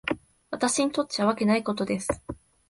[0.49, 2.09] 私にとっちゃわけないことです。